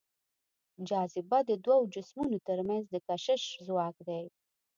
[0.89, 4.23] جاذبه د دوو جسمونو تر منځ د کشش ځواک دی.